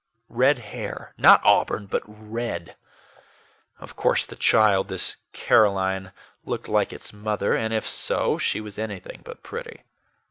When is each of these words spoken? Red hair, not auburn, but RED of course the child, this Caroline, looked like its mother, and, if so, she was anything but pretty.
Red 0.29 0.57
hair, 0.73 1.13
not 1.15 1.45
auburn, 1.45 1.85
but 1.85 2.01
RED 2.07 2.75
of 3.77 3.95
course 3.95 4.25
the 4.25 4.35
child, 4.35 4.87
this 4.87 5.17
Caroline, 5.31 6.11
looked 6.43 6.67
like 6.67 6.91
its 6.91 7.13
mother, 7.13 7.53
and, 7.53 7.71
if 7.71 7.85
so, 7.85 8.39
she 8.39 8.61
was 8.61 8.79
anything 8.79 9.21
but 9.23 9.43
pretty. 9.43 9.83